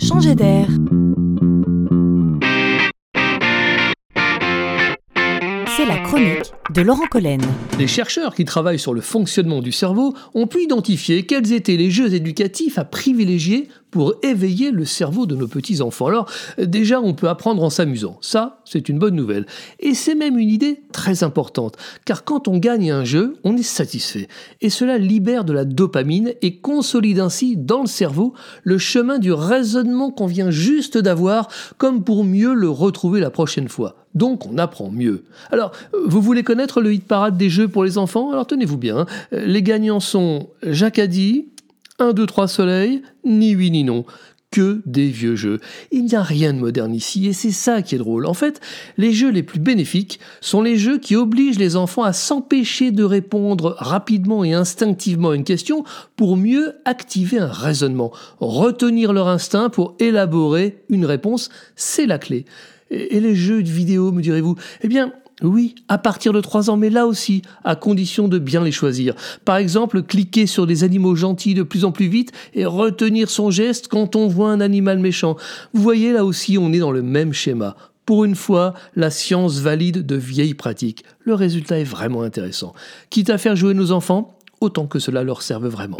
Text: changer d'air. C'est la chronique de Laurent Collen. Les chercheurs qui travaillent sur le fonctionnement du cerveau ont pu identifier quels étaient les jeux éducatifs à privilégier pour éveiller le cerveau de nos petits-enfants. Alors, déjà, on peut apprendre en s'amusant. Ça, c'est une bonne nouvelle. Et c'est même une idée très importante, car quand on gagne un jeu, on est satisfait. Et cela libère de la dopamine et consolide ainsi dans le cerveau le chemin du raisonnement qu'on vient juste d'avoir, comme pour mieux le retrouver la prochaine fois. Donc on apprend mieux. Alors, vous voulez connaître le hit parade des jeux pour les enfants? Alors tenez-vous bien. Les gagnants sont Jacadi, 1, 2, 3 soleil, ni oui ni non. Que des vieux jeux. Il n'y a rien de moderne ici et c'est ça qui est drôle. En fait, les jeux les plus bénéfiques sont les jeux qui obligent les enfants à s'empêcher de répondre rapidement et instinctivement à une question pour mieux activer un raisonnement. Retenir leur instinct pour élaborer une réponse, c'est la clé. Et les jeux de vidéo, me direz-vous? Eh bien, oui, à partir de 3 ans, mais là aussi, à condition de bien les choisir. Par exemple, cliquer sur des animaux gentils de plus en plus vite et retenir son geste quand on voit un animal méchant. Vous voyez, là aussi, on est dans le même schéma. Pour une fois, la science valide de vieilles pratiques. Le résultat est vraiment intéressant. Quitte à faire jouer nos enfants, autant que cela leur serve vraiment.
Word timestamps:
changer 0.00 0.34
d'air. 0.34 0.66
C'est 5.76 5.86
la 5.86 5.98
chronique 5.98 6.52
de 6.74 6.82
Laurent 6.82 7.06
Collen. 7.10 7.40
Les 7.78 7.86
chercheurs 7.86 8.34
qui 8.34 8.44
travaillent 8.44 8.78
sur 8.78 8.94
le 8.94 9.00
fonctionnement 9.00 9.60
du 9.60 9.72
cerveau 9.72 10.14
ont 10.34 10.46
pu 10.46 10.62
identifier 10.62 11.26
quels 11.26 11.52
étaient 11.52 11.76
les 11.76 11.90
jeux 11.90 12.14
éducatifs 12.14 12.78
à 12.78 12.84
privilégier 12.84 13.68
pour 13.90 14.14
éveiller 14.22 14.70
le 14.70 14.84
cerveau 14.84 15.26
de 15.26 15.34
nos 15.34 15.48
petits-enfants. 15.48 16.06
Alors, 16.06 16.30
déjà, 16.58 17.00
on 17.00 17.14
peut 17.14 17.28
apprendre 17.28 17.62
en 17.62 17.70
s'amusant. 17.70 18.18
Ça, 18.20 18.60
c'est 18.64 18.88
une 18.88 18.98
bonne 18.98 19.16
nouvelle. 19.16 19.46
Et 19.78 19.94
c'est 19.94 20.14
même 20.14 20.38
une 20.38 20.50
idée 20.50 20.82
très 20.92 21.24
importante, 21.24 21.76
car 22.04 22.24
quand 22.24 22.48
on 22.48 22.58
gagne 22.58 22.90
un 22.90 23.04
jeu, 23.04 23.36
on 23.44 23.56
est 23.56 23.62
satisfait. 23.62 24.28
Et 24.60 24.70
cela 24.70 24.98
libère 24.98 25.44
de 25.44 25.52
la 25.52 25.64
dopamine 25.64 26.32
et 26.42 26.56
consolide 26.56 27.20
ainsi 27.20 27.56
dans 27.56 27.80
le 27.80 27.86
cerveau 27.86 28.34
le 28.62 28.78
chemin 28.78 29.18
du 29.18 29.32
raisonnement 29.32 30.10
qu'on 30.10 30.26
vient 30.26 30.50
juste 30.50 30.98
d'avoir, 30.98 31.48
comme 31.78 32.04
pour 32.04 32.24
mieux 32.24 32.54
le 32.54 32.68
retrouver 32.68 33.20
la 33.20 33.30
prochaine 33.30 33.68
fois. 33.68 33.96
Donc 34.14 34.46
on 34.46 34.58
apprend 34.58 34.90
mieux. 34.90 35.24
Alors, 35.50 35.70
vous 36.04 36.20
voulez 36.20 36.42
connaître 36.42 36.80
le 36.80 36.92
hit 36.92 37.04
parade 37.04 37.36
des 37.36 37.48
jeux 37.48 37.68
pour 37.68 37.84
les 37.84 37.96
enfants? 37.96 38.32
Alors 38.32 38.46
tenez-vous 38.46 38.76
bien. 38.76 39.06
Les 39.30 39.62
gagnants 39.62 40.00
sont 40.00 40.48
Jacadi, 40.64 41.46
1, 42.00 42.12
2, 42.12 42.26
3 42.26 42.48
soleil, 42.48 43.02
ni 43.24 43.54
oui 43.54 43.70
ni 43.70 43.84
non. 43.84 44.04
Que 44.50 44.82
des 44.84 45.06
vieux 45.06 45.36
jeux. 45.36 45.60
Il 45.92 46.06
n'y 46.06 46.16
a 46.16 46.24
rien 46.24 46.52
de 46.52 46.58
moderne 46.58 46.92
ici 46.92 47.28
et 47.28 47.32
c'est 47.32 47.52
ça 47.52 47.82
qui 47.82 47.94
est 47.94 47.98
drôle. 47.98 48.26
En 48.26 48.34
fait, 48.34 48.60
les 48.98 49.12
jeux 49.12 49.30
les 49.30 49.44
plus 49.44 49.60
bénéfiques 49.60 50.18
sont 50.40 50.60
les 50.60 50.76
jeux 50.76 50.98
qui 50.98 51.14
obligent 51.14 51.60
les 51.60 51.76
enfants 51.76 52.02
à 52.02 52.12
s'empêcher 52.12 52.90
de 52.90 53.04
répondre 53.04 53.76
rapidement 53.78 54.42
et 54.42 54.52
instinctivement 54.52 55.30
à 55.30 55.36
une 55.36 55.44
question 55.44 55.84
pour 56.16 56.36
mieux 56.36 56.72
activer 56.84 57.38
un 57.38 57.46
raisonnement. 57.46 58.10
Retenir 58.40 59.12
leur 59.12 59.28
instinct 59.28 59.70
pour 59.70 59.94
élaborer 60.00 60.82
une 60.88 61.04
réponse, 61.04 61.48
c'est 61.76 62.06
la 62.06 62.18
clé. 62.18 62.44
Et 62.90 63.20
les 63.20 63.36
jeux 63.36 63.62
de 63.62 63.70
vidéo, 63.70 64.10
me 64.10 64.20
direz-vous? 64.20 64.56
Eh 64.82 64.88
bien, 64.88 65.12
oui, 65.42 65.74
à 65.88 65.98
partir 65.98 66.32
de 66.32 66.40
3 66.40 66.70
ans, 66.70 66.76
mais 66.76 66.90
là 66.90 67.06
aussi, 67.06 67.42
à 67.64 67.76
condition 67.76 68.28
de 68.28 68.38
bien 68.38 68.62
les 68.62 68.72
choisir. 68.72 69.14
Par 69.44 69.56
exemple, 69.56 70.02
cliquer 70.02 70.46
sur 70.46 70.66
des 70.66 70.84
animaux 70.84 71.14
gentils 71.14 71.54
de 71.54 71.62
plus 71.62 71.84
en 71.84 71.92
plus 71.92 72.08
vite 72.08 72.32
et 72.54 72.64
retenir 72.64 73.30
son 73.30 73.50
geste 73.50 73.88
quand 73.88 74.16
on 74.16 74.28
voit 74.28 74.50
un 74.50 74.60
animal 74.60 74.98
méchant. 74.98 75.36
Vous 75.72 75.82
voyez, 75.82 76.12
là 76.12 76.24
aussi, 76.24 76.58
on 76.58 76.72
est 76.72 76.78
dans 76.78 76.92
le 76.92 77.02
même 77.02 77.32
schéma. 77.32 77.76
Pour 78.06 78.24
une 78.24 78.34
fois, 78.34 78.74
la 78.96 79.10
science 79.10 79.60
valide 79.60 80.04
de 80.04 80.16
vieilles 80.16 80.54
pratiques. 80.54 81.04
Le 81.20 81.34
résultat 81.34 81.78
est 81.78 81.84
vraiment 81.84 82.22
intéressant. 82.22 82.74
Quitte 83.08 83.30
à 83.30 83.38
faire 83.38 83.56
jouer 83.56 83.74
nos 83.74 83.92
enfants, 83.92 84.36
autant 84.60 84.86
que 84.86 84.98
cela 84.98 85.22
leur 85.22 85.42
serve 85.42 85.68
vraiment. 85.68 85.98